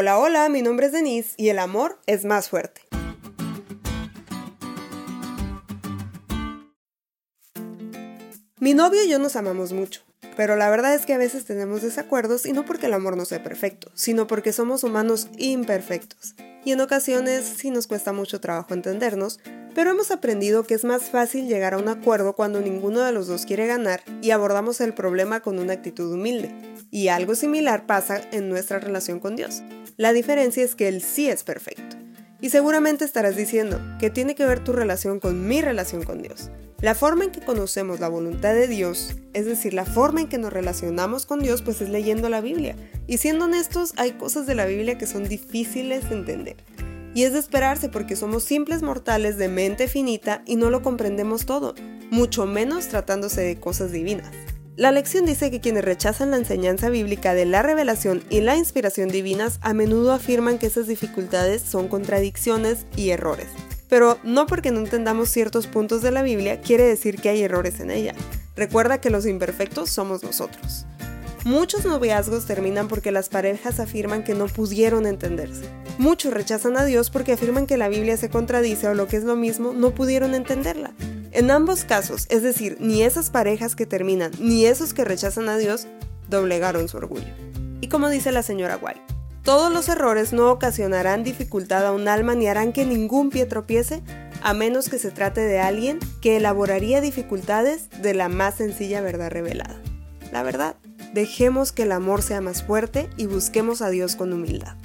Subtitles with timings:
[0.00, 2.82] Hola, hola, mi nombre es Denise y el amor es más fuerte.
[8.60, 10.02] Mi novio y yo nos amamos mucho,
[10.38, 13.24] pero la verdad es que a veces tenemos desacuerdos y no porque el amor no
[13.24, 16.36] sea perfecto, sino porque somos humanos imperfectos.
[16.64, 19.40] Y en ocasiones sí nos cuesta mucho trabajo entendernos,
[19.74, 23.26] pero hemos aprendido que es más fácil llegar a un acuerdo cuando ninguno de los
[23.26, 26.54] dos quiere ganar y abordamos el problema con una actitud humilde.
[26.92, 29.62] Y algo similar pasa en nuestra relación con Dios.
[29.96, 31.96] La diferencia es que Él sí es perfecto.
[32.40, 36.52] Y seguramente estarás diciendo que tiene que ver tu relación con mi relación con Dios.
[36.80, 40.38] La forma en que conocemos la voluntad de Dios, es decir, la forma en que
[40.38, 42.76] nos relacionamos con Dios, pues es leyendo la Biblia.
[43.08, 46.56] Y siendo honestos, hay cosas de la Biblia que son difíciles de entender.
[47.14, 51.46] Y es de esperarse porque somos simples mortales de mente finita y no lo comprendemos
[51.46, 51.74] todo,
[52.12, 54.30] mucho menos tratándose de cosas divinas.
[54.76, 59.08] La lección dice que quienes rechazan la enseñanza bíblica de la revelación y la inspiración
[59.08, 63.48] divinas a menudo afirman que esas dificultades son contradicciones y errores.
[63.88, 67.80] Pero no porque no entendamos ciertos puntos de la Biblia quiere decir que hay errores
[67.80, 68.14] en ella.
[68.56, 70.86] Recuerda que los imperfectos somos nosotros.
[71.44, 75.64] Muchos noviazgos terminan porque las parejas afirman que no pudieron entenderse.
[75.96, 79.24] Muchos rechazan a Dios porque afirman que la Biblia se contradice o lo que es
[79.24, 80.92] lo mismo, no pudieron entenderla.
[81.30, 85.56] En ambos casos, es decir, ni esas parejas que terminan, ni esos que rechazan a
[85.56, 85.86] Dios,
[86.28, 87.32] doblegaron su orgullo.
[87.80, 89.00] Y como dice la señora White,
[89.48, 94.02] todos los errores no ocasionarán dificultad a un alma ni harán que ningún pie tropiece,
[94.42, 99.30] a menos que se trate de alguien que elaboraría dificultades de la más sencilla verdad
[99.30, 99.80] revelada.
[100.32, 100.76] La verdad,
[101.14, 104.76] Dejemos que el amor sea más fuerte y busquemos a Dios con humildad.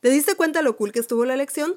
[0.00, 1.76] ¿Te diste cuenta lo cool que estuvo la lección?